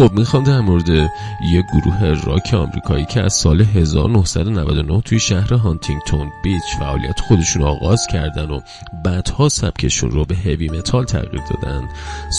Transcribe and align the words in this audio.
خب 0.00 0.12
می‌خوام 0.12 0.44
در 0.44 0.60
مورد 0.60 0.88
یه 1.40 1.62
گروه 1.62 2.22
راک 2.24 2.54
آمریکایی 2.54 3.04
که 3.04 3.20
از 3.20 3.34
سال 3.34 3.60
1999 3.60 5.00
توی 5.00 5.20
شهر 5.20 5.54
هانتینگتون 5.54 6.32
بیچ 6.42 6.62
فعالیت 6.78 7.20
خودشون 7.20 7.62
آغاز 7.62 8.06
کردن 8.06 8.50
و 8.50 8.60
بعدها 9.04 9.48
سبکشون 9.48 10.10
رو 10.10 10.24
به 10.24 10.34
هیوی 10.34 10.68
متال 10.68 11.04
تغییر 11.04 11.42
دادن 11.50 11.88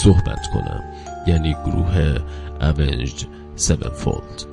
صحبت 0.03 0.47
کنم. 0.53 0.83
یعنی 1.27 1.55
گروه 1.65 2.15
Avenged 2.61 3.25
Sevenfold. 3.57 4.50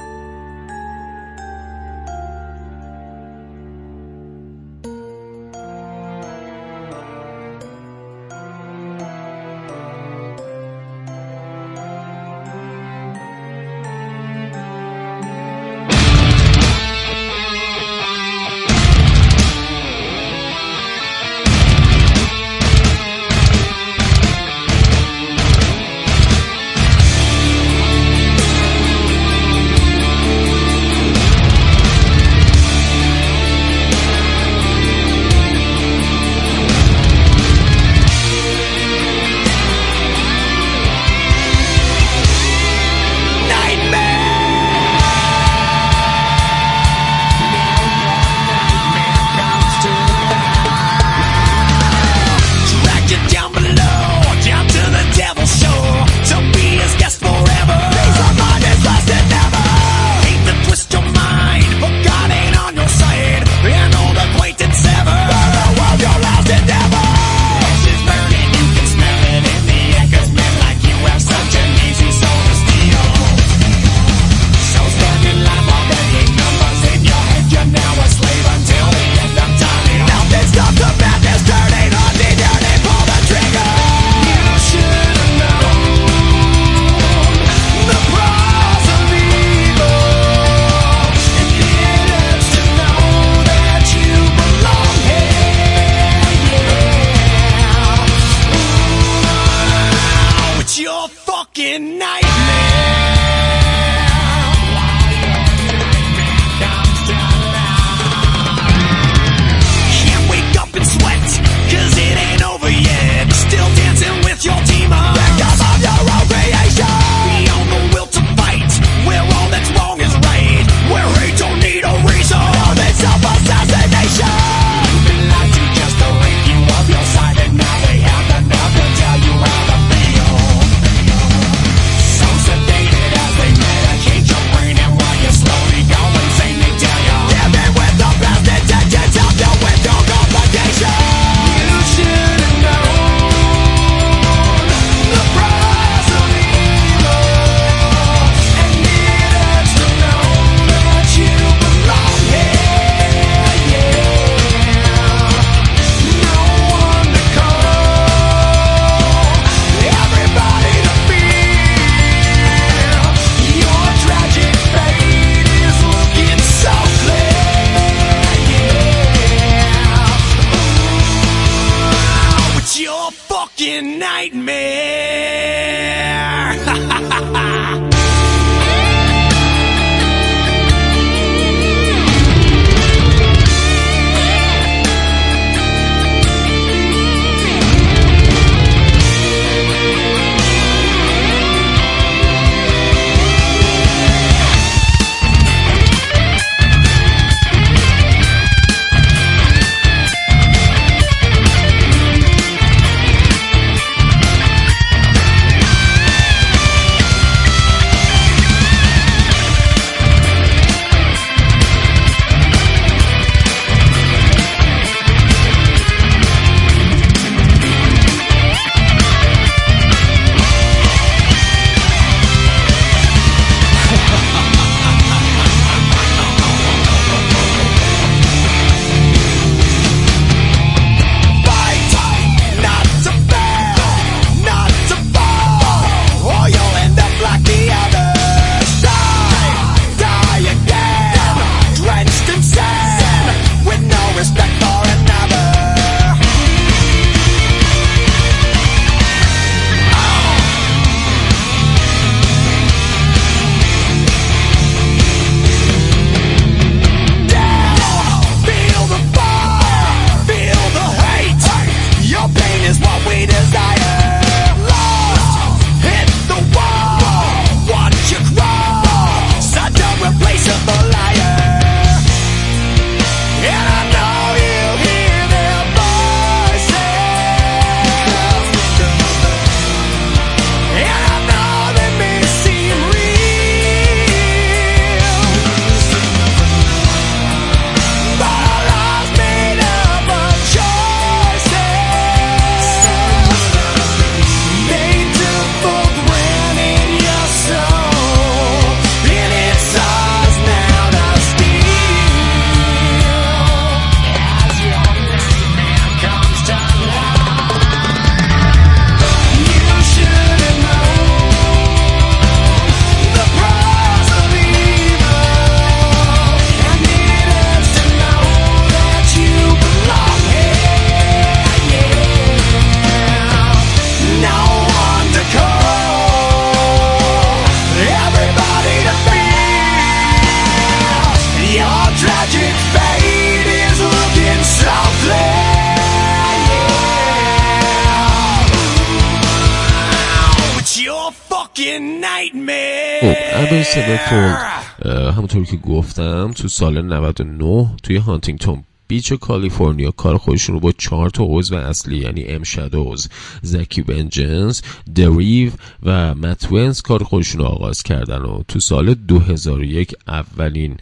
که 345.50 345.56
گفتم 345.56 346.32
تو 346.32 346.48
سال 346.48 346.82
99 346.82 347.76
توی 347.82 347.96
هانتینگتون 347.96 348.64
بیچ 348.88 349.12
کالیفرنیا 349.12 349.90
کار 349.90 350.18
خودشون 350.18 350.54
رو 350.54 350.60
با 350.60 350.72
چهار 350.72 351.10
تا 351.10 351.24
عضو 351.28 351.56
اصلی 351.56 351.98
یعنی 351.98 352.24
ام 352.24 352.42
شادوز 352.42 353.08
زکی 353.42 353.82
ونجنس 353.82 354.60
د 354.94 355.13
رو 355.13 355.52
و 355.82 356.14
مت 356.14 356.41
ونت 356.41 356.82
کار 356.82 357.04
خودشون 357.04 357.40
رو 357.40 357.46
آغاز 357.46 357.82
کردن 357.82 358.18
و 358.18 358.42
تو 358.48 358.60
سال 358.60 358.94
2001 358.94 359.94
اولین 360.08 360.76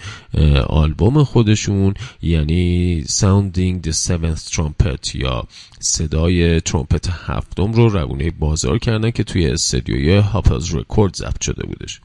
آلبوم 0.66 1.24
خودشون 1.24 1.94
یعنی 2.22 3.04
Sounding 3.04 3.86
the 3.86 3.92
Seventh 3.92 4.50
Trumpet 4.54 5.14
یا 5.14 5.44
صدای 5.80 6.60
ترومپت 6.60 7.08
هفتم 7.10 7.72
رو 7.72 7.88
روونه 7.88 8.30
بازار 8.30 8.78
کردن 8.78 9.10
که 9.10 9.24
توی 9.24 9.46
استدیوی 9.46 10.16
Hopeless 10.16 10.74
Records 10.74 11.16
ضبط 11.16 11.42
شده 11.42 11.66
بودش. 11.66 12.00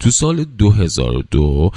تو 0.00 0.10
سال 0.10 0.44
2002 0.44 1.70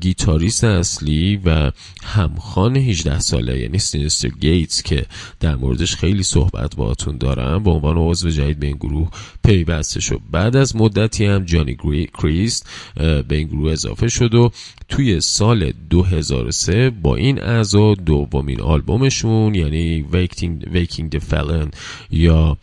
گیتاریست 0.00 0.64
اصلی 0.64 1.40
و 1.44 1.72
همخوان 2.04 2.76
18 2.76 3.18
ساله 3.18 3.60
یعنی 3.60 3.78
سینستر 3.78 4.28
گیتس 4.28 4.82
که 4.82 5.06
در 5.40 5.56
موردش 5.56 5.96
خیلی 5.96 6.22
صحبت 6.22 6.76
باتون 6.76 7.18
دارم 7.18 7.62
به 7.62 7.70
عنوان 7.70 7.98
عضو 7.98 8.30
جدید 8.30 8.60
به 8.60 8.66
این 8.66 8.76
گروه 8.76 9.10
پیوسته 9.44 10.00
شد 10.00 10.20
بعد 10.30 10.56
از 10.56 10.76
مدتی 10.76 11.24
هم 11.24 11.44
جانی 11.44 11.76
کریست 12.22 12.66
به 12.96 13.36
این 13.36 13.46
گروه 13.46 13.72
اضافه 13.72 14.08
شد 14.08 14.34
و 14.34 14.50
توی 14.88 15.20
سال 15.20 15.72
2003 15.90 16.90
با 16.90 17.16
این 17.16 17.42
اعضا 17.42 17.94
دومین 17.94 18.60
آلبومشون 18.60 19.54
یعنی 19.54 20.04
Waking 20.12 21.16
the 21.16 21.20
Fallen 21.30 21.68
یا 22.10 22.56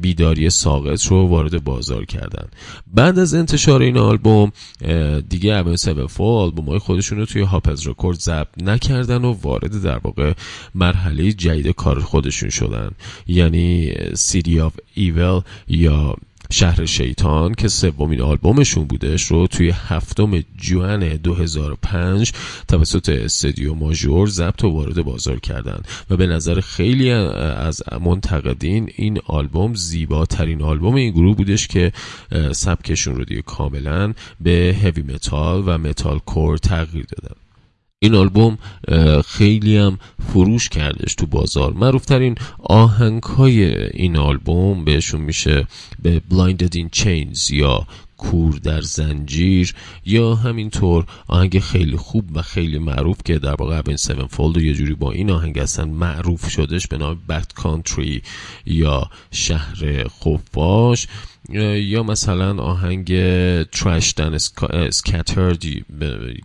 بیداری 0.00 0.50
ساقط 0.50 1.06
رو 1.06 1.26
وارد 1.26 1.64
بازار 1.64 2.04
کردن. 2.04 2.48
بعد 2.94 3.18
از 3.18 3.34
انتشار 3.34 3.57
این 3.66 3.98
آلبوم 3.98 4.52
دیگه 5.28 5.58
اون 5.58 5.76
سبفو 5.76 6.24
آلبوم 6.24 6.64
های 6.64 6.78
خودشون 6.78 7.18
رو 7.18 7.26
توی 7.26 7.42
Hopeless 7.42 7.86
Records 7.86 8.18
ضبط 8.18 8.62
نکردن 8.62 9.24
و 9.24 9.32
وارد 9.32 9.82
در 9.82 9.98
واقع 9.98 10.32
مرحله 10.74 11.32
جدید 11.32 11.68
کار 11.68 12.00
خودشون 12.00 12.50
شدن. 12.50 12.90
یعنی 13.26 13.94
City 14.14 14.60
of 14.60 14.72
Evil 14.94 15.40
یا 15.68 16.14
شهر 16.52 16.84
شیطان 16.84 17.54
که 17.54 17.68
سومین 17.68 18.20
آلبومشون 18.20 18.84
بودش 18.84 19.22
رو 19.22 19.46
توی 19.46 19.70
هفتم 19.70 20.40
ژوئن 20.56 21.08
2005 21.08 22.32
توسط 22.68 23.08
استدیو 23.08 23.74
major 23.74 24.28
ضبط 24.28 24.64
و 24.64 24.68
وارد 24.68 25.02
بازار 25.02 25.40
کردن. 25.40 25.82
و 26.10 26.16
به 26.16 26.26
نظر 26.26 26.60
خیلی 26.60 27.10
از 27.10 27.82
منتقدین 28.00 28.90
این 28.96 29.20
آلبوم 29.26 29.74
زیباترین 29.74 30.62
آلبوم 30.62 30.94
این 30.94 31.10
گروه 31.10 31.36
بودش 31.36 31.66
که 31.66 31.92
سبکشون 32.52 33.16
رو 33.16 33.24
دیگه 33.24 33.42
کاملا 33.42 34.14
به 34.40 34.76
هوی 34.82 35.02
متال 35.02 35.62
و 35.66 35.78
metalcore 35.78 36.58
تغییر 36.58 37.06
دادن. 37.16 37.47
این 38.00 38.14
آلبوم 38.14 38.58
خیلی 39.26 39.76
هم 39.76 39.98
فروش 40.32 40.68
کردش 40.68 41.14
تو 41.14 41.26
بازار. 41.26 41.72
معروفترین 41.72 42.34
آهنگ 42.58 43.22
های 43.22 43.86
این 43.90 44.16
آلبوم 44.16 44.84
بهشون 44.84 45.20
میشه 45.20 45.66
به 46.02 46.22
Blinded 46.30 46.74
in 46.74 46.98
Chains 46.98 47.50
یا 47.50 47.86
کور 48.16 48.54
در 48.54 48.80
زنجیر 48.80 49.74
یا 50.04 50.34
همینطور 50.34 51.04
آهنگ 51.26 51.58
خیلی 51.58 51.96
خوب 51.96 52.36
و 52.36 52.42
خیلی 52.42 52.78
معروف 52.78 53.18
که 53.24 53.38
در 53.38 53.54
واقع 53.54 53.82
Avenged 53.86 53.96
Sevenfold 54.20 54.56
یه 54.56 54.74
جوری 54.74 54.94
با 54.94 55.12
این 55.12 55.30
آهنگ 55.30 55.58
هستن 55.58 55.88
معروف 55.88 56.50
شدش 56.50 56.86
به 56.86 56.98
نام 56.98 57.18
Bat 57.28 57.54
Country 57.54 58.22
یا 58.66 59.10
شهر 59.30 60.08
خفاش. 60.08 61.06
یا 61.48 62.02
مثلا 62.02 62.62
آهنگ 62.62 63.06
ترش 63.64 64.14
دن 64.16 64.34
اسکترد 64.70 65.64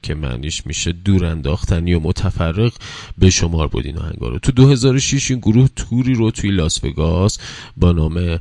که 0.01 0.15
معنیش 0.15 0.67
میشه 0.67 0.91
دور 0.91 1.25
انداختنی 1.25 1.93
و 1.93 1.99
متفرق 1.99 2.73
به 3.17 3.29
شمار 3.29 3.67
بود 3.67 3.85
این 3.85 3.97
آهنگ 3.97 4.17
رو. 4.19 4.39
تو 4.39 4.51
2006 4.51 5.31
این 5.31 5.39
گروه 5.39 5.67
توری 5.75 6.13
رو 6.13 6.31
توی 6.31 6.51
لاس 6.51 6.83
وگاس 6.83 7.37
با 7.77 7.91
نام 7.91 8.39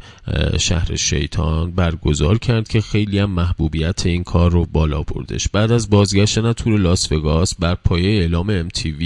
شهر 0.59 0.97
شیطان 0.97 1.71
برگزار 1.71 2.39
کرد 2.39 2.69
که 2.69 2.81
خیلی 2.81 3.19
هم 3.19 3.31
محبوبیت 3.31 4.07
این 4.07 4.25
کار 4.25 4.51
رو 4.51 4.67
بالا 4.67 5.03
بردش. 5.03 5.49
بعد 5.49 5.73
از 5.73 5.91
بازگشتن 5.91 6.53
تور 6.53 6.79
لاس 6.79 7.13
وگاس 7.13 7.55
بر 7.55 7.75
پایه 7.75 8.21
اعلام 8.21 8.69
MTV 8.69 9.05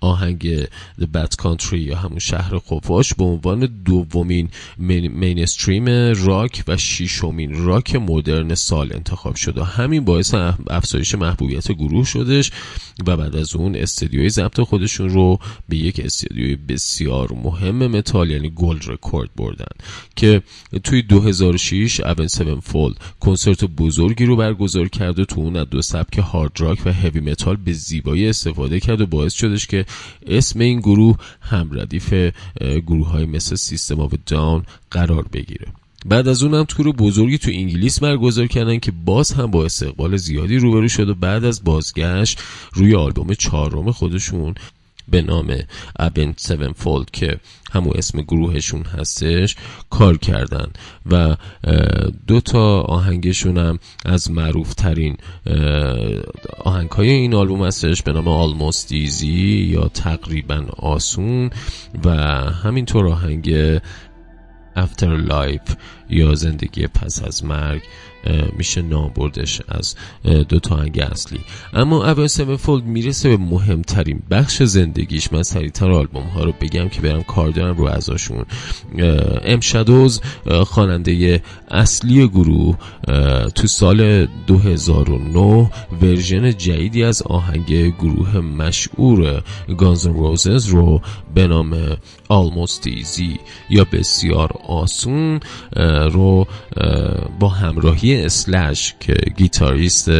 آهنگ 0.00 0.64
The 1.00 1.06
Bat 1.14 1.42
Country 1.42 1.72
یا 1.72 1.96
همون 1.96 2.18
شهر 2.18 2.58
خفاش 2.58 3.14
به 3.14 3.24
عنوان 3.24 3.82
دومین 3.84 4.48
mainstream 4.78 5.88
rock 6.24 6.64
و 6.68 6.76
شیشمین 6.90 7.64
راک 7.64 7.96
مدرن 7.96 8.54
سال 8.54 8.92
انتخاب 8.92 9.34
شد 9.34 9.58
و 9.58 9.64
همین 9.64 10.04
باعث 10.04 10.34
افزایش 10.70 11.14
محبوبیت 11.14 11.72
گروه 11.72 12.04
شدش 12.04 12.50
و 13.06 13.16
بعد 13.16 13.36
از 13.36 13.56
اون 13.56 13.76
استدیوی 13.76 14.28
ضبط 14.28 14.60
خودشون 14.60 15.08
رو 15.08 15.38
به 15.68 15.76
یک 15.76 16.00
استدیوی 16.04 16.56
بسیار 16.56 17.32
مهم 17.32 17.86
متال 17.86 18.30
یعنی 18.30 18.50
Gold 18.50 18.84
Record 18.88 19.30
بردن 19.36 19.74
که 20.16 20.42
توی 20.84 21.02
2006 21.02 22.00
Avenged 22.00 22.20
Sevenfold 22.20 22.96
کنسرت 23.20 23.64
بزرگی 23.64 24.24
رو 24.24 24.36
برگزار 24.36 24.88
کرد 24.88 25.18
و 25.18 25.24
تو 25.24 25.40
اون 25.40 25.56
از 25.56 25.66
دو 25.70 25.82
سبک 25.82 26.18
هارد 26.18 26.60
راک 26.60 26.78
و 26.86 26.92
هوی 26.92 27.20
متال 27.20 27.56
به 27.56 27.72
زیبایی 27.72 28.28
استفاده 28.28 28.80
کرد 28.80 29.00
و 29.00 29.06
باعث 29.06 29.34
شدش 29.34 29.66
که 29.66 29.84
اسم 30.26 30.60
این 30.60 30.80
گروه 30.80 31.16
هم 31.40 31.70
ردیف 31.72 32.14
گروه 32.60 33.08
های 33.08 33.24
مثل 33.24 33.56
System 33.56 34.00
of 34.00 34.14
a 34.26 34.33
Down 34.33 34.62
قرار 34.90 35.26
بگیره. 35.32 35.66
بعد 36.06 36.28
از 36.28 36.42
اونم 36.42 36.64
تور 36.64 36.92
بزرگی 36.92 37.38
تو 37.38 37.50
انگلیس 37.54 38.00
برگزار 38.00 38.46
کردن 38.46 38.78
که 38.78 38.92
باز 39.04 39.32
هم 39.32 39.50
با 39.50 39.64
استقبال 39.64 40.16
زیادی 40.16 40.56
روبرو 40.56 40.88
شد 40.88 41.08
و 41.08 41.14
بعد 41.14 41.44
از 41.44 41.64
بازگشت 41.64 42.42
روی 42.72 42.94
آلبوم 42.94 43.34
چهارم 43.34 43.90
خودشون 43.90 44.54
به 45.10 45.22
نام 45.22 45.56
Avenged 45.98 46.50
Sevenfold 46.50 47.10
که 47.10 47.40
همون 47.72 47.92
اسم 47.96 48.22
گروهشون 48.22 48.82
هستش 48.82 49.56
کار 49.90 50.16
کردن 50.16 50.66
و 51.10 51.36
دو 52.26 52.40
تا 52.40 52.80
آهنگشون 52.80 53.58
هم 53.58 53.78
از 54.04 54.30
معروف 54.30 54.74
ترین 54.74 55.16
آهنگ 56.64 56.90
های 56.90 57.10
این 57.10 57.34
آلبوم 57.34 57.64
هستش 57.64 58.02
به 58.02 58.12
نام 58.12 58.24
Almost 58.24 58.88
Easy 58.88 59.24
یا 59.24 59.88
تقریبا 59.88 60.64
آسون 60.76 61.50
و 62.04 62.10
همینطور 62.50 63.08
آهنگ 63.08 63.80
afterlife. 64.76 65.76
یا 66.10 66.34
زندگی 66.34 66.86
پس 66.86 67.22
از 67.22 67.44
مرگ 67.44 67.82
میشه 68.56 68.82
نام 68.82 69.12
بردش 69.14 69.60
از 69.68 69.94
دو 70.48 70.58
تا 70.58 70.74
آهنگ 70.74 71.00
اصلی. 71.12 71.40
اما 71.72 72.04
اول 72.04 72.56
فولد 72.56 72.84
می‌رسه 72.84 73.28
به 73.28 73.36
مهمترین 73.36 74.22
بخش 74.30 74.62
زندگیش. 74.62 75.32
من 75.32 75.42
سریعتر 75.42 75.90
آلبوم 75.90 76.22
ها 76.22 76.44
رو 76.44 76.52
بگم 76.60 76.88
که 76.88 77.00
برم 77.00 77.22
کار 77.22 77.50
دارم 77.50 77.76
رو 77.76 77.84
ازشون. 77.84 78.44
ام 79.44 79.60
شادوز 79.60 80.20
خواننده 80.66 81.42
اصلی 81.70 82.28
گروه 82.28 82.78
تو 83.54 83.66
سال 83.66 84.26
2009 84.46 85.70
ورژن 86.02 86.50
جدیدی 86.50 87.04
از 87.04 87.22
آهنگ 87.22 87.96
گروه 87.96 88.38
مشهور 88.38 89.42
Guns 89.78 90.01
N' 90.01 90.12
Roses 90.12 90.66
رو 90.66 91.00
به 91.34 91.46
نام 91.46 91.96
Easy 92.30 93.38
یا 93.70 93.86
بسیار 93.92 94.52
آسون 94.68 95.40
رو 96.08 96.46
با 97.40 97.48
همراهی 97.48 98.24
Slash 98.24 98.94
که 99.00 99.14
گیتاریست 99.36 100.10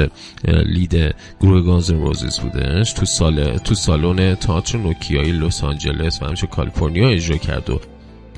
lead 0.44 1.14
گروه 1.40 1.62
Guns 1.62 1.90
N' 1.90 2.05
Roses 2.05 2.40
بودش 2.40 2.92
تو 2.92 3.06
سال 3.06 3.58
تو 3.58 3.74
سالن 3.74 4.34
تئاتر 4.34 4.78
نوکیای 4.78 5.32
لس 5.32 5.64
آنجلس 5.64 6.22
و 6.22 6.26
همچه 6.26 6.46
کالیفرنیا 6.46 7.08
اجرا 7.08 7.36
کرد 7.36 7.70
و 7.70 7.80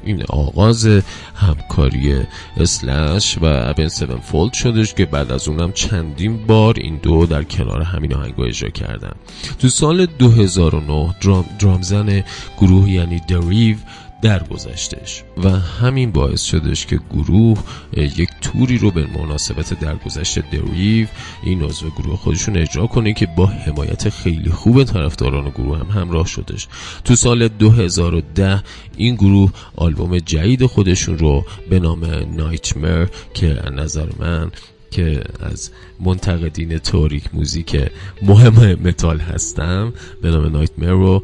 این 0.05 0.23
آغاز 0.29 0.89
همکاری 1.35 2.15
اسلش 2.57 3.39
و 3.39 3.45
ابن 3.45 3.89
سون 3.89 4.17
فولد 4.17 4.53
شدش 4.53 4.95
که 4.95 5.07
بعد 5.07 5.33
از 5.33 5.49
اونم 5.49 5.73
چندین 5.73 6.47
بار 6.47 6.75
این 6.79 6.97
دو 7.03 7.27
در 7.27 7.43
کنار 7.43 7.83
همین 7.83 8.15
آهنگ 8.15 8.41
اجرا 8.41 8.71
کردن. 8.71 9.13
تو 9.59 9.69
سال 9.69 10.07
2009 10.07 11.15
درام، 11.21 11.45
درامزن 11.59 12.25
گروه 12.59 12.91
یعنی 12.91 13.21
دریو 13.29 13.77
درگذشتش 14.23 15.23
و 15.45 15.51
همین 15.51 16.13
باعث 16.13 16.43
شدش 16.43 16.87
که 16.87 17.01
گروه 17.11 17.59
یک 17.97 18.29
توری 18.41 18.79
رو 18.79 18.91
به 18.91 19.07
مناسبت 19.07 19.81
درگذشت 19.81 20.51
دریو 20.51 21.07
این 21.43 21.63
عضو 21.63 21.91
گروه 21.91 22.17
خودشون 22.17 22.57
اجرا 22.57 22.87
کنه 22.87 23.13
که 23.13 23.27
با 23.37 23.47
حمایت 23.47 24.09
خیلی 24.09 24.51
خوب 24.51 24.85
طرفداران 24.85 25.51
گروه 25.51 25.79
هم 25.79 26.01
همراه 26.01 26.27
شدش. 26.27 26.69
تو 27.05 27.15
سال 27.15 27.49
2010 27.49 28.63
این 28.97 29.15
گروه 29.15 29.53
آلبوم 29.77 30.19
جدید 30.19 30.67
خودشون 30.67 31.19
رو 31.19 31.45
به 31.71 31.81
نام 31.81 32.05
نایتمر 32.37 33.07
که 33.35 33.63
نظر 33.73 34.09
من 34.19 34.51
که 34.93 35.25
از 35.41 35.71
منتقدین 36.01 36.79
توریک 36.79 37.25
موزیک 37.33 37.77
مهم 38.23 38.79
متال 38.85 39.19
هستم 39.19 39.93
به 40.23 40.31
نام 40.31 40.53
نایتمر 40.53 40.91
رو 40.91 41.23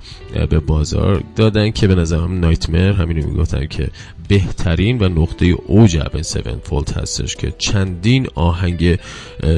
به 0.50 0.58
بازار 0.58 1.22
دادن 1.36 1.70
که 1.70 1.86
به 1.86 1.94
نظرم 1.94 2.40
نایتمر 2.40 2.92
همینو 2.92 3.26
می‌گفتن 3.26 3.66
که 3.66 3.88
بهترین 4.28 4.98
و 5.02 5.08
نقطه 5.08 5.46
اوج 5.46 5.96
اون 5.96 6.06
7 6.06 6.68
فولت 6.68 6.96
هستش 6.96 7.36
که 7.36 7.52
چندین 7.58 8.26
آهنگ 8.34 8.98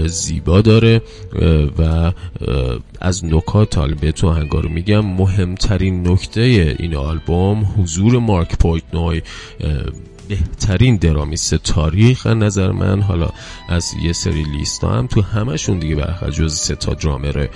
زیبا 0.07 0.61
داره 0.61 1.03
و 1.79 2.13
از 3.01 3.25
نکات 3.25 3.79
به 3.79 4.13
تو 4.13 4.29
آهنگا 4.29 4.61
رو 4.61 4.69
میگم 4.69 5.07
مهمترین 5.07 6.09
نکته 6.09 6.77
این 6.79 6.97
آلبوم 6.97 7.65
حضور 7.79 8.19
مایک 8.19 8.59
پورتنوی 8.59 9.23
بهترین 10.29 10.97
درامیست 10.97 11.55
تاریخ 11.55 12.27
نظر 12.27 12.73
من. 12.73 13.01
حالا 13.01 13.29
از 13.71 13.95
یه 14.03 14.13
سری 14.13 14.43
لیست 14.43 14.85
هم. 14.85 15.07
تو 15.07 15.23
همشون 15.23 15.79
دیگه 15.79 15.95
برخلاف 15.95 16.35
جز 16.35 16.59
سه 16.59 16.75
تا 16.75 16.95
درامر 16.95 17.47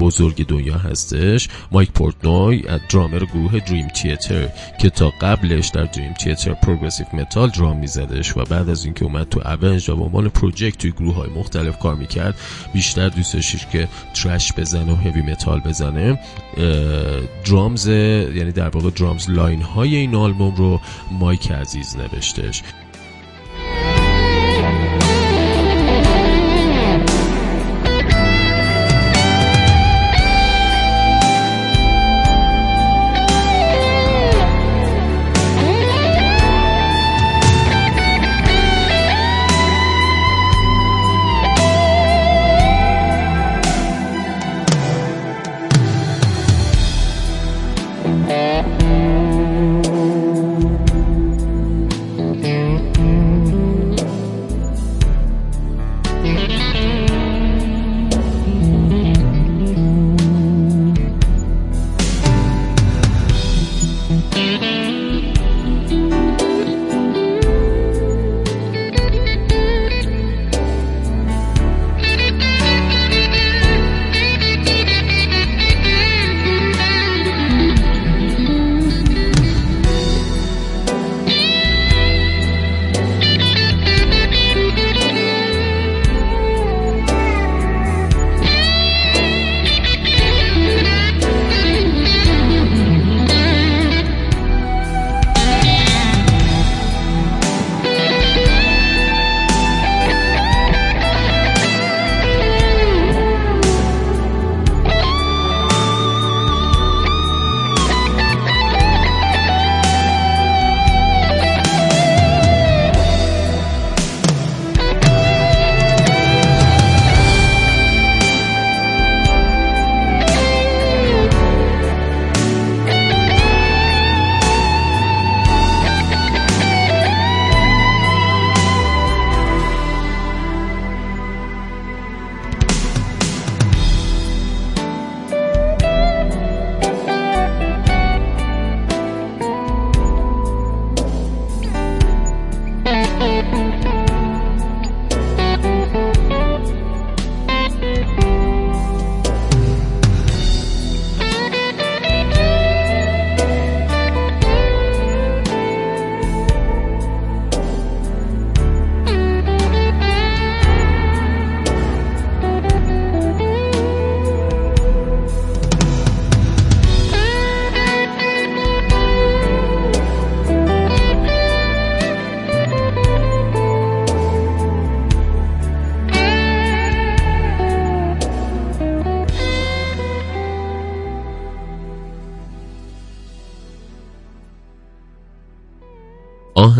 بزرگ 0.00 0.46
دنیا 0.46 0.78
هستش. 0.78 1.48
مایک 1.72 1.90
پورتنوی 1.90 2.64
درامر 2.90 3.18
گروه 3.18 3.60
Dream 3.60 3.88
Theater 3.88 4.48
که 4.80 4.90
تا 4.90 5.12
قبلش 5.20 5.68
در 5.68 5.84
Dream 5.84 6.12
Theater 6.12 6.52
progressive 6.52 7.06
metal 7.12 7.48
درام 7.48 7.76
میزدش 7.76 8.36
و 8.36 8.44
بعد 8.44 8.68
از 8.68 8.84
اینکه 8.84 9.04
اومد 9.04 9.28
تو 9.28 9.40
اونج 9.62 9.90
و 9.90 9.96
به 9.96 10.02
عنوان 10.02 10.28
project 10.28 10.78
توی 10.78 10.90
گروه 10.90 11.14
های 11.14 11.30
مختلف 11.30 11.78
کار 11.78 11.94
می‌کرد 11.94 12.34
بیشتر 12.74 13.08
دوست 13.08 13.34
داشتش 13.34 13.66
که 13.66 13.88
thrash 14.14 14.52
بزنه 14.52 14.92
و 14.92 14.96
heavy 14.96 15.22
metal 15.22 15.60
بزنه. 15.60 16.18
drums 17.44 17.86
یعنی 17.86 18.52
در 18.52 18.68
واقع 18.68 18.90
drums 18.90 19.30
line 19.30 19.62
های 19.62 19.96
این 19.96 20.14
آلبوم 20.14 20.54
رو 20.54 20.80
مایک 21.10 21.52
عزیز 21.52 21.96
نوشتش. 21.96 22.62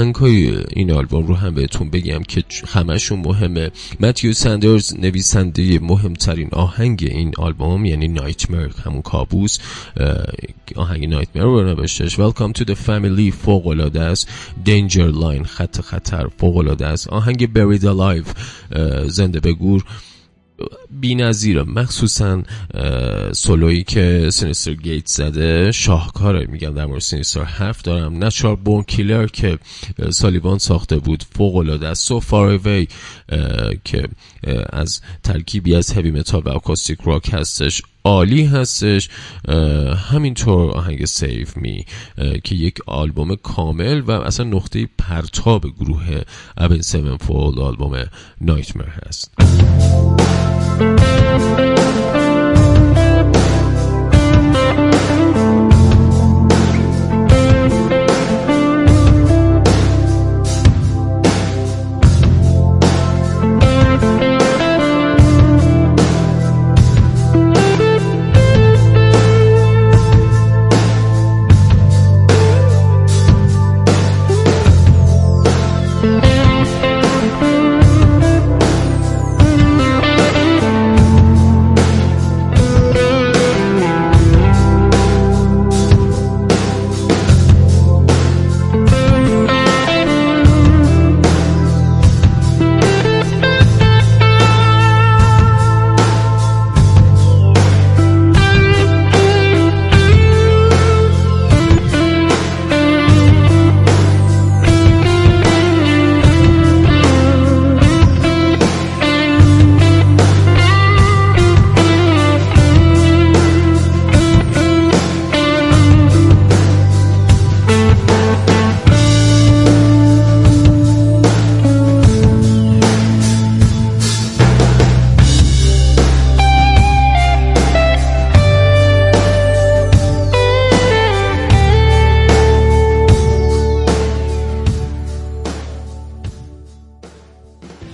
آهنگ 0.02 0.14
های 0.14 0.64
این 0.70 0.92
آلبوم 0.92 1.26
رو 1.26 1.34
هم 1.34 1.54
بهتون 1.54 1.90
بگم 1.90 2.22
که 2.22 2.44
همشون 2.66 3.18
مهمه. 3.18 3.70
متیو 4.00 4.32
سندرز 4.32 4.94
نویسنده 4.98 5.78
مهمترین 5.78 6.48
آهنگ 6.52 7.08
این 7.10 7.32
آلبوم 7.38 7.84
یعنی 7.84 8.08
Nightmare 8.08 8.68
همون 8.84 9.02
کابوس 9.02 9.58
آهنگ 10.76 11.08
Nightmare 11.08 11.42
رو 11.42 11.64
نوشتش 11.64 12.16
Welcome 12.16 12.52
to 12.58 12.64
the 12.64 12.74
Family 12.86 13.32
فوق 13.44 13.66
العاده 13.66 14.00
است. 14.00 14.28
Danger 14.66 15.12
Line 15.22 15.46
خط 15.46 15.80
خطر 15.80 16.28
فوق 16.38 16.82
است. 16.82 17.08
آهنگ 17.08 17.46
Buried 17.54 17.82
Alive 17.82 18.26
زنده 19.06 19.40
به 19.40 19.52
گور. 19.52 19.84
بی 21.00 21.14
نظیره 21.14 21.62
مخصوصا 21.62 22.42
سولویی 23.32 23.82
که 23.82 24.28
Synyster 24.32 24.74
Gates 24.74 25.06
زده 25.06 25.72
شاهکاره 25.72 26.46
میگم 26.46 26.74
در 26.74 26.86
مورد 26.86 27.00
Synyster 27.00 27.44
حرف 27.44 27.82
دارم. 27.82 28.24
Natural 28.24 28.56
Born 28.56 28.82
Killer 28.82 29.26
که 29.26 29.58
سالیوان 30.10 30.58
ساخته 30.58 30.96
بود 30.98 31.24
فوق 31.36 31.56
العاده 31.56 31.88
از 31.88 31.98
So 31.98 32.20
Far 32.20 32.58
که 33.84 34.08
از 34.72 35.00
ترکیبی 35.22 35.74
از 35.74 35.92
هوی 35.92 36.10
متال 36.10 36.42
و 36.44 36.48
acoustic 36.48 36.98
rock 37.04 37.30
هستش. 37.32 37.82
عالی 38.04 38.44
هستش. 38.44 39.08
همینطور 40.10 40.70
آهنگ 40.70 41.04
Save 41.04 41.56
Me 41.56 41.84
که 42.44 42.54
یک 42.54 42.78
آلبوم 42.86 43.36
کامل 43.36 44.00
و 44.00 44.10
اصلا 44.10 44.46
نقطه 44.46 44.88
پرتاب 44.98 45.66
گروه 45.80 46.22
Avenged 46.56 46.80
Sevenfold 46.80 47.58
آلبوم 47.58 48.04
Nightmare 48.40 48.88
هست. 49.06 51.81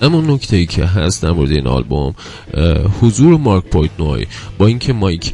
اما 0.01 0.21
نکته 0.21 0.57
ای 0.57 0.65
که 0.65 0.85
هست 0.85 1.23
در 1.23 1.31
مورد 1.31 1.51
این 1.51 1.67
آلبوم 1.67 2.13
حضور 3.01 3.37
مایک 3.37 3.63
پورتنوی 3.63 4.27
با 4.57 4.67
اینکه 4.67 4.93
مایک 4.93 5.33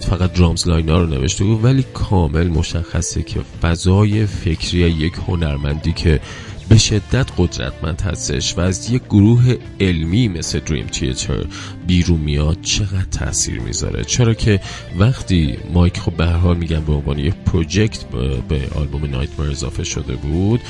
فقط 0.00 0.32
drums 0.32 0.68
line 0.68 0.92
ا 0.92 0.98
رو 1.00 1.06
نوشته 1.06 1.44
بود 1.44 1.64
ولی 1.64 1.84
کامل 1.94 2.48
مشخصه 2.48 3.22
که 3.22 3.40
فضای 3.62 4.26
فکری 4.26 4.78
یک 4.78 5.12
هنرمندی 5.28 5.92
که 5.92 6.20
به 6.68 6.78
شدت 6.78 7.26
قدرتمند 7.38 8.00
هستش 8.00 8.58
و 8.58 8.60
از 8.60 8.90
یک 8.90 9.02
گروه 9.02 9.56
علمی 9.80 10.28
مثل 10.28 10.58
Dream 10.58 10.86
Theater 10.86 11.44
بیرون 11.86 12.20
میاد 12.20 12.60
چقدر 12.60 13.04
تاثیر 13.04 13.60
می‌ذاره؟ 13.60 14.04
چرا 14.04 14.34
که 14.34 14.60
وقتی 14.98 15.58
مایک 15.72 15.98
خب 15.98 16.12
به 16.12 16.26
حال 16.26 16.56
میگم 16.56 16.80
به 16.80 16.92
عنوان 16.92 17.18
یک 17.18 17.34
project 17.34 18.04
به 18.48 18.60
آلبوم 18.74 19.04
Nightmare 19.04 19.50
اضافه 19.50 19.84
شده 19.84 20.16
بود 20.16 20.60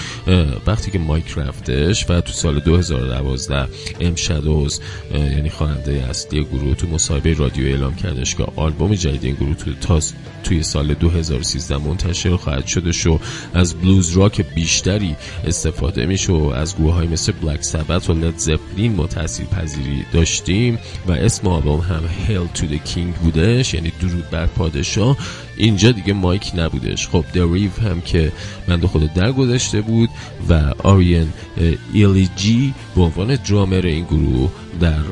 وقتی 0.66 0.90
که 0.90 0.98
مایک 0.98 1.32
رفتش 1.36 2.10
و 2.10 2.20
تو 2.20 2.32
سال 2.32 2.60
2012 2.60 3.68
ام 4.00 4.14
شادوز 4.14 4.80
یعنی 5.14 5.50
خواننده 5.50 6.06
اصلی 6.10 6.44
گروه 6.44 6.74
تو 6.74 6.86
مصاحبه 6.86 7.34
رادیو 7.34 7.66
اعلام 7.66 7.94
کردش 7.94 8.34
که 8.34 8.46
آلبوم 8.56 8.94
جدید 8.94 9.24
این 9.24 9.34
گروه 9.34 9.54
تو 9.54 9.74
تا 9.74 10.00
توی 10.44 10.62
سال 10.62 10.94
2013 10.94 11.76
منتشر 11.76 12.36
خواهد 12.36 12.66
شده 12.66 12.92
شو 12.92 13.20
از 13.54 13.74
بلوز 13.74 14.16
راک 14.16 14.54
بیشتری 14.54 15.16
استفاده 15.46 15.85
میشه 15.94 16.32
و 16.32 16.52
از 16.54 16.76
گروه 16.76 16.94
های 16.94 17.06
مثل 17.06 17.32
بلک 17.32 17.62
سبت 17.62 18.10
و 18.10 18.12
لد 18.12 18.38
زپلین 18.38 18.94
ما 18.96 19.06
تاثیر 19.06 19.46
پذیری 19.46 20.06
داشتیم 20.12 20.78
و 21.06 21.12
اسم 21.12 21.48
آلبوم 21.48 21.80
هم 21.80 22.02
هیل 22.26 22.46
تو 22.54 22.66
د 22.66 22.74
کینگ 22.74 23.14
بودش 23.14 23.74
یعنی 23.74 23.92
درود 24.00 24.30
بر 24.30 24.46
پادشاه. 24.46 25.16
اینجا 25.56 25.92
دیگه 25.92 26.12
مایک 26.12 26.52
نبودش. 26.54 27.08
خب 27.08 27.24
دریو 27.32 27.70
هم 27.70 28.00
که 28.00 28.32
بنده 28.68 28.86
خود 28.86 29.14
در 29.14 29.32
گذشته 29.32 29.80
بود 29.80 30.10
و 30.48 30.72
آریان 30.82 31.32
ایلی 31.92 32.28
جی 32.36 32.74
به 32.96 33.02
عنوان 33.02 33.36
درامر 33.36 33.86
این 33.86 34.04
گروه 34.04 34.50
در 34.80 35.02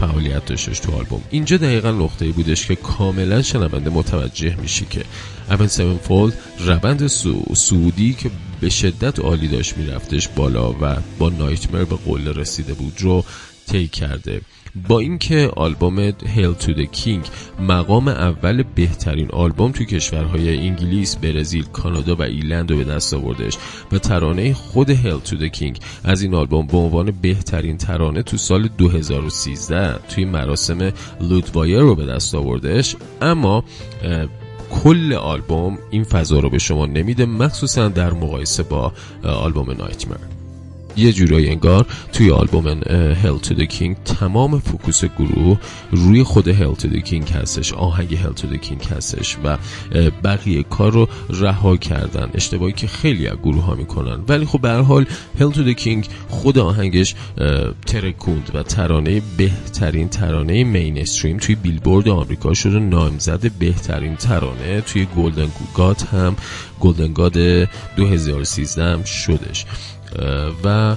فعالیت 0.00 0.46
داشتش 0.46 0.78
تو 0.78 0.92
آلبوم. 0.92 1.22
اینجا 1.30 1.56
دقیقا 1.56 1.90
نقطه 1.90 2.28
بودش 2.28 2.66
که 2.66 2.76
کاملا 2.76 3.42
شنونده 3.42 3.90
متوجه 3.90 4.56
میشه 4.62 4.84
که 4.90 5.04
اون 5.50 5.66
سیون 5.66 5.98
فولد 5.98 6.34
روند 6.58 7.06
سعودی 7.54 8.14
که 8.14 8.30
به 8.60 8.70
شدت 8.70 9.18
عالی 9.18 9.48
داشت 9.48 9.76
میرفتش 9.76 10.28
بالا 10.28 10.72
و 10.72 10.96
با 11.18 11.28
نایتمر 11.28 11.84
به 11.84 11.96
قله 11.96 12.32
رسیده 12.32 12.74
بود 12.74 12.92
رو 12.98 13.24
طی 13.66 13.88
کرده. 13.88 14.40
با 14.88 14.98
اینکه 14.98 15.50
آلبوم 15.56 15.98
هیل 16.26 16.52
تو 16.52 16.72
د 16.72 16.80
کینگ 16.80 17.24
مقام 17.60 18.08
اول 18.08 18.64
بهترین 18.74 19.30
آلبوم 19.30 19.72
تو 19.72 19.84
کشورهای 19.84 20.58
انگلیس، 20.58 21.16
برزیل، 21.16 21.64
کانادا 21.64 22.14
و 22.14 22.22
ایرلند 22.22 22.70
رو 22.70 22.76
به 22.76 22.84
دست 22.84 23.14
آوردش 23.14 23.56
و 23.92 23.98
ترانه 23.98 24.54
خود 24.54 24.90
Hail 24.90 25.18
to 25.18 25.36
the 25.36 25.44
King 25.44 25.78
از 26.04 26.22
این 26.22 26.34
آلبوم 26.34 26.66
به 26.66 26.78
عنوان 26.78 27.10
بهترین 27.10 27.76
ترانه 27.76 28.22
تو 28.22 28.36
سال 28.36 28.68
2013 28.78 29.98
توی 30.08 30.24
مراسم 30.24 30.92
Loudwire 31.20 31.80
رو 31.80 31.94
به 31.94 32.06
دست 32.06 32.34
آوردش. 32.34 32.96
اما 33.22 33.64
کل 34.70 35.12
آلبوم 35.12 35.78
این 35.90 36.04
فضا 36.04 36.38
رو 36.38 36.50
به 36.50 36.58
شما 36.58 36.86
نمیده 36.86 37.26
مخصوصا 37.26 37.88
در 37.88 38.12
مقایسه 38.12 38.62
با 38.62 38.92
آلبوم 39.24 39.70
Nightmare 39.70 40.37
یه 40.98 41.12
جورایی 41.12 41.48
انگار 41.48 41.86
توی 42.12 42.30
آلبوم 42.30 42.68
Hail 43.22 43.38
to 43.38 43.44
the 43.44 43.54
King 43.54 43.96
تمام 44.04 44.58
focus 44.58 45.04
گروه 45.04 45.58
روی 45.90 46.22
خود 46.22 46.48
Hail 46.48 46.74
to 46.74 46.80
the 46.80 46.88
King 46.88 47.28
هستش 47.28 47.72
آهنگ 47.72 48.14
Hail 48.14 48.32
to 48.32 48.42
the 48.42 48.56
King 48.56 48.82
هستش 48.82 49.36
و 49.44 49.58
بقیه 50.24 50.62
کار 50.62 50.92
رو 50.92 51.08
رها 51.30 51.76
کردن 51.76 52.30
اشتباهی 52.34 52.72
که 52.72 52.86
خیلی 52.86 53.28
از 53.28 53.36
گروه 53.36 53.64
ها 53.64 53.74
می‌کنن. 53.74 54.24
ولی 54.28 54.46
خب 54.46 54.60
به 54.60 54.70
حال 54.70 55.06
هل 55.40 55.50
تو 55.50 55.72
کینگ 55.72 56.08
خود 56.28 56.58
آهنگش 56.58 57.14
ترکوند 57.86 58.50
و 58.54 58.62
ترانه 58.62 59.22
بهترین 59.36 60.08
ترانه 60.08 60.64
مینستریم 60.64 61.36
توی 61.36 61.54
بیلبورد 61.54 62.08
آمریکا 62.08 62.54
شده 62.54 62.78
نامزد 62.78 63.52
بهترین 63.52 64.16
ترانه 64.16 64.80
توی 64.80 65.06
گلدن 65.16 65.48
گاد 65.74 66.02
هم 66.12 66.36
گلدن 66.80 67.12
گاد 67.12 67.38
2013 67.96 68.84
هم 68.84 69.04
شدش. 69.04 69.64
و 70.64 70.96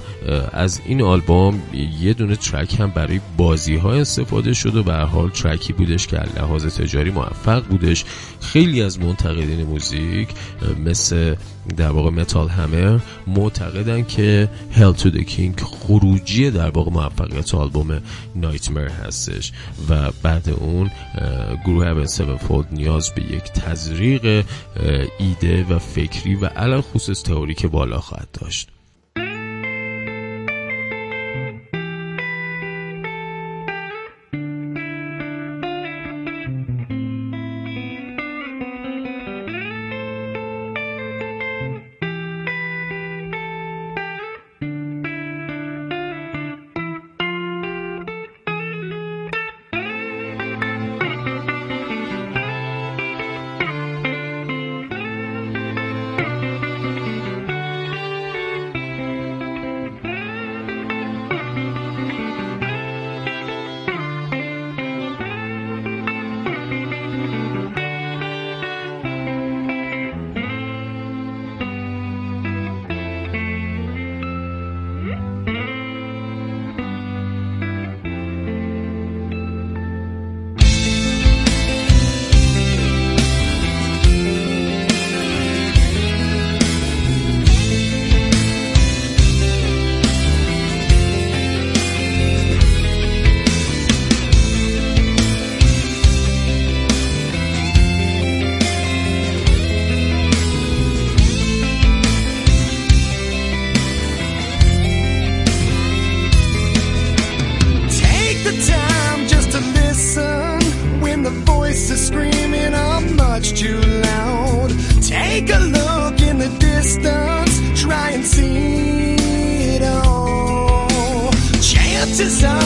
از 0.52 0.80
این 0.86 1.02
آلبوم 1.02 1.62
یه 2.00 2.12
دونه 2.12 2.36
ترک 2.36 2.80
هم 2.80 2.90
برای 2.90 3.20
بازی 3.36 3.76
ها 3.76 3.92
استفاده 3.92 4.54
شد 4.54 4.76
و 4.76 4.82
به 4.82 4.94
حال 4.94 5.30
ترکی 5.30 5.72
بودش 5.72 6.06
که 6.06 6.20
لحاظ 6.36 6.66
تجاری 6.66 7.10
موفق 7.10 7.64
بودش. 7.64 8.04
خیلی 8.40 8.82
از 8.82 9.00
منتقدین 9.00 9.64
موزیک 9.66 10.28
مثل 10.84 11.34
در 11.76 11.90
واقع 11.90 12.10
متال 12.10 12.48
همر 12.48 13.00
معتقدن 13.26 14.04
که 14.04 14.48
هل 14.72 14.92
تو 14.92 15.10
د 15.10 15.18
کینگ 15.18 15.60
خروجی 15.60 16.50
در 16.50 16.70
واقع 16.70 16.90
موفقیت 16.90 17.54
آلبوم 17.54 18.02
نایتمر 18.36 18.88
هستش 18.88 19.52
و 19.88 20.10
بعد 20.22 20.48
اون 20.48 20.90
گروه 21.64 21.86
7 21.86 22.36
فولد 22.36 22.66
نیاز 22.72 23.10
به 23.10 23.22
یک 23.22 23.42
تزریق 23.42 24.44
ایده 25.18 25.64
و 25.64 25.78
فکری 25.78 26.34
و 26.34 26.46
علل 26.46 26.80
خصوص 26.80 27.22
تئوری 27.22 27.54
بالا 27.54 28.00
خواهد 28.00 28.28
داشت. 28.32 28.68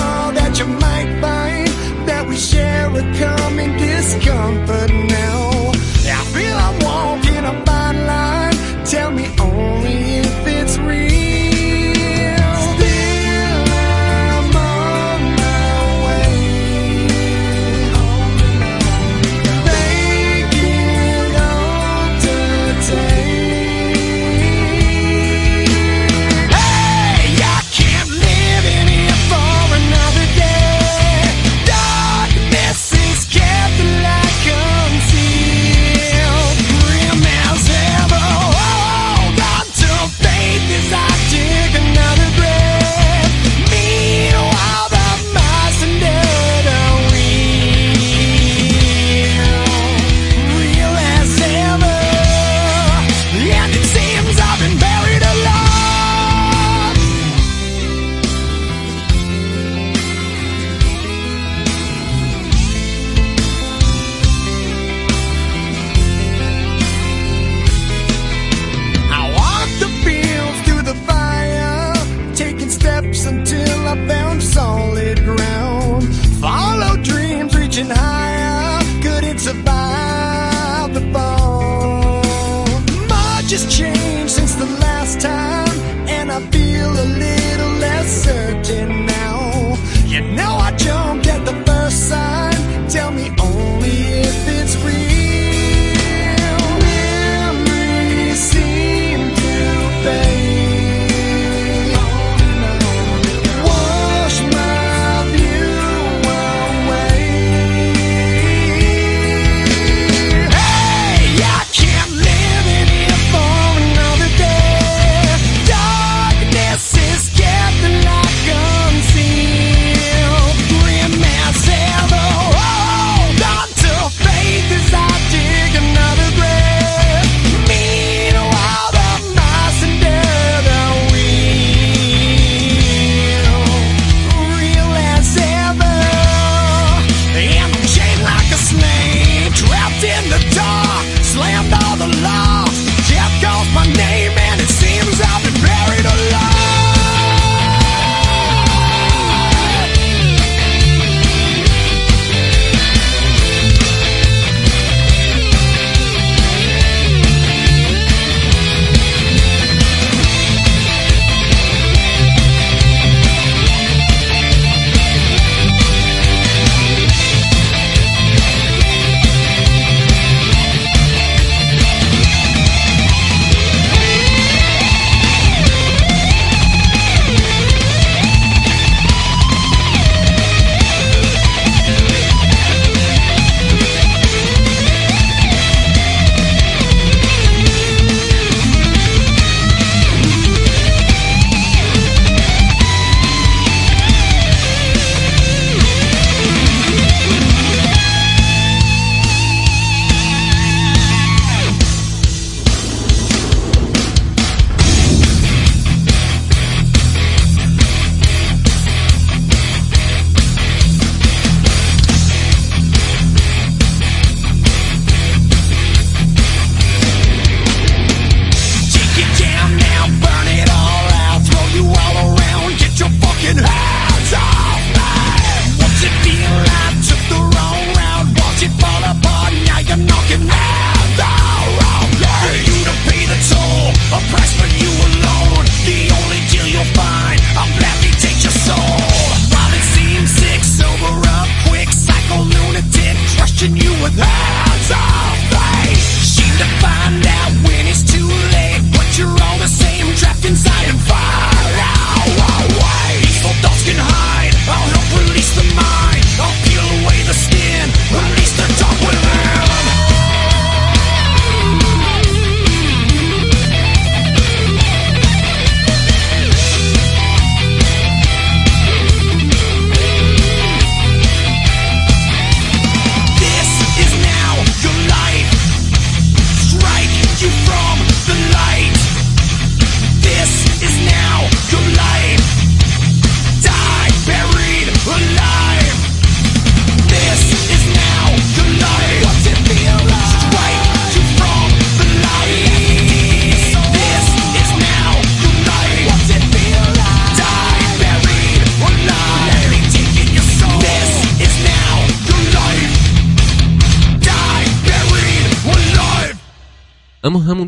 all 0.07 0.33
that 0.33 0.59
you 0.59 0.67
might 0.67 1.11
find 1.21 1.69
that 2.09 2.27
we 2.29 2.37
share 2.37 2.89
a 3.03 3.05
common 3.23 3.71
discomfort 3.79 4.91
now. 4.91 5.46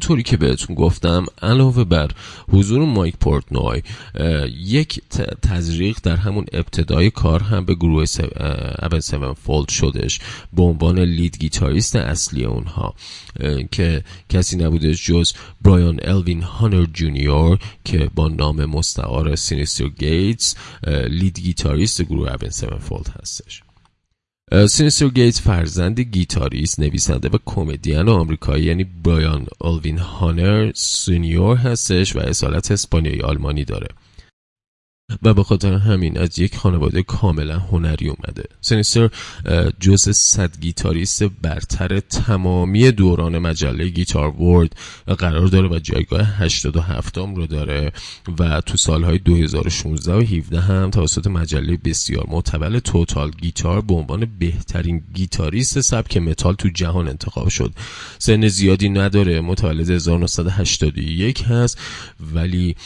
همونطوری 0.08 0.30
که 0.30 0.36
بهتون 0.36 0.76
گفتم 0.76 1.26
علاوه 1.42 1.84
بر 1.84 2.10
حضور 2.52 2.84
مایک 2.84 3.16
پورتنوی 3.16 3.82
یک 4.60 5.02
تزریق 5.42 5.98
در 6.02 6.16
همون 6.16 6.44
ابتدای 6.52 7.10
کار 7.10 7.42
هم 7.42 7.64
به 7.64 7.74
گروه 7.74 8.04
Avenged 8.92 9.00
Sevenfold 9.00 9.68
شدش 9.68 10.20
به 10.52 10.62
عنوان 10.62 10.98
lead 10.98 11.38
گیتاریست 11.38 11.96
اصلی 11.96 12.44
اونها 12.44 12.94
که 13.70 14.04
کسی 14.28 14.56
نبوده 14.56 14.94
جز 14.94 15.32
برایان 15.62 16.00
الوین 16.02 16.42
هانر 16.42 16.86
جونیور 16.94 17.58
که 17.84 18.10
با 18.14 18.28
نام 18.28 18.64
مستعار 18.64 19.36
Synyster 19.36 19.88
Gates 19.88 20.54
lead 21.08 21.40
گیتاریست 21.40 22.02
گروه 22.02 22.28
Avenged 22.42 22.50
Sevenfold 22.50 23.08
هستش. 23.22 23.62
Synyster 24.52 25.08
Gates 25.08 25.42
فرزند 25.42 26.00
گیتاریست 26.00 26.80
نویسنده 26.80 27.28
و 27.28 27.38
کمدین 27.46 28.08
آمریکایی 28.08 28.64
یعنی 28.64 28.84
برایان 28.84 29.46
آلوین 29.60 29.98
هانر 29.98 30.72
سینیور 30.74 31.56
هستش 31.56 32.16
و 32.16 32.18
اصالت 32.18 32.70
اسپانیایی 32.70 33.22
آلمانی 33.22 33.64
داره. 33.64 33.88
و 35.22 35.34
به 35.34 35.42
خاطر 35.42 35.72
همین 35.72 36.18
از 36.18 36.38
یک 36.38 36.56
خانواده 36.56 37.02
کاملا 37.02 37.58
هنری 37.58 38.08
اومده. 38.08 38.44
سینیستر 38.60 39.10
جز 39.80 40.10
صد 40.10 40.60
گیتاریست 40.60 41.22
برتر 41.22 42.00
تمامی 42.00 42.90
دوران 42.90 43.38
مجله 43.38 43.88
Guitar 43.88 44.42
World 44.42 44.76
قرار 45.18 45.46
داره 45.46 45.68
و 45.68 45.78
جایگاه 45.78 46.20
87 46.20 47.18
رو 47.18 47.46
داره 47.46 47.92
و 48.38 48.60
تو 48.60 48.76
سالهای 48.76 49.18
2016 49.18 50.14
و 50.14 50.20
17 50.20 50.60
هم 50.60 50.90
توسط 50.90 51.26
مجله 51.26 51.76
بسیار 51.84 52.26
معتبر 52.28 52.78
Total 52.78 53.30
Guitar 53.30 53.80
به 53.80 53.94
عنوان 53.94 54.28
بهترین 54.38 55.02
گیتاریست 55.14 55.80
سبک 55.80 56.16
متال 56.16 56.54
تو 56.54 56.68
جهان 56.68 57.08
انتخاب 57.08 57.48
شد. 57.48 57.72
سن 58.18 58.48
زیادی 58.48 58.88
نداره 58.88 59.40
متولد 59.40 59.90
1981 59.90 61.44
هست 61.44 61.78
ولی 62.34 62.76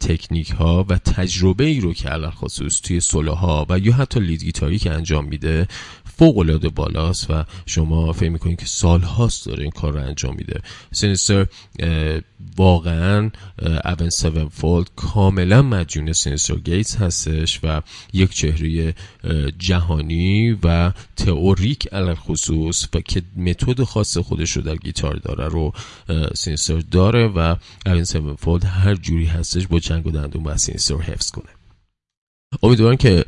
تکنیک 0.00 0.50
ها 0.50 0.86
و 0.88 0.98
تجربه 0.98 1.31
تجربه 1.32 1.64
ای 1.64 1.80
رو 1.80 1.92
که 1.92 2.10
خصوص 2.10 2.80
توی 2.80 3.00
سولوها 3.00 3.66
و 3.68 3.78
یا 3.78 3.92
حتی 3.92 4.20
lead 4.20 4.44
گیتاری 4.44 4.78
که 4.78 4.90
انجام 4.90 5.24
میده 5.24 5.68
فوق 6.18 6.38
العاده 6.38 6.68
بالاست 6.68 7.30
و 7.30 7.44
شما 7.66 8.12
فکر 8.12 8.30
می‌کنید 8.30 8.58
که 8.58 8.66
سالهاست 8.66 9.46
داره 9.46 9.62
این 9.62 9.70
کار 9.70 9.92
رو 9.92 10.00
انجام 10.00 10.34
میده. 10.36 10.60
سینستر 10.92 11.46
واقعا 12.56 13.30
Avenged 13.84 14.10
Sevenfold 14.24 14.90
کاملا 14.96 15.62
مدیون 15.62 16.12
سینستر 16.12 16.54
گیتس 16.54 16.96
هستش 16.96 17.60
و 17.62 17.82
یک 18.12 18.30
چهره 18.30 18.94
جهانی 19.58 20.58
و 20.62 20.92
تئوریک 21.16 21.88
علل 21.92 22.14
خصوص 22.14 22.88
و 22.94 23.00
که 23.00 23.22
متد 23.36 23.82
خاص 23.82 24.18
خودش 24.18 24.50
رو 24.50 24.62
در 24.62 24.76
گیتار 24.76 25.16
داره 25.16 25.48
رو 25.48 25.72
سینستر 26.34 26.78
داره 26.78 27.26
و 27.26 27.56
Avenged 27.86 27.98
Sevenfold 27.98 28.64
هر 28.64 28.94
جوری 28.94 29.24
هستش 29.24 29.66
با 29.66 29.78
چنگ 29.78 30.06
و 30.06 30.10
دندون 30.10 30.42
با 30.42 30.56
سینستر 30.56 30.96
حفظ 30.96 31.21
کنه. 31.30 31.48
امیدوارم 32.62 32.96
که 32.96 33.24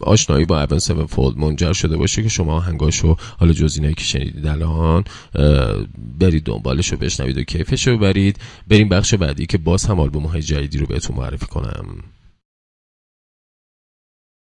آشنایی 0.00 0.44
با 0.44 0.56
Avenged 0.56 0.72
Sevenfold 0.72 1.38
منجر 1.38 1.72
شده 1.72 1.96
باشه 1.96 2.22
که 2.22 2.28
شما 2.28 2.60
آهنگاشو 2.60 3.16
حالا 3.38 3.52
جز 3.52 3.80
که 3.80 4.04
شنیدید 4.04 4.46
الان 4.46 5.04
برید 6.18 6.44
دنبالش 6.44 6.88
رو 6.88 6.98
بشنوید 6.98 7.38
و 7.38 7.42
کیفش 7.42 7.88
رو 7.88 7.98
برید 7.98 8.40
بریم 8.68 8.88
بخش 8.88 9.14
بعدی 9.14 9.46
که 9.46 9.58
باز 9.58 9.84
هم 9.84 10.00
آلبوم 10.00 10.26
های 10.26 10.42
جدیدی 10.42 10.78
رو 10.78 10.86
بهتون 10.86 11.16
معرفی 11.16 11.46
کنم. 11.46 11.86